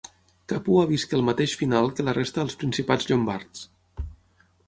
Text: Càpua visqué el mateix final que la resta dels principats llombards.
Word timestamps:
Càpua 0.51 0.85
visqué 0.91 1.17
el 1.17 1.25
mateix 1.27 1.53
final 1.59 1.91
que 1.99 2.07
la 2.09 2.15
resta 2.19 2.43
dels 2.43 2.57
principats 2.63 3.09
llombards. 3.11 3.65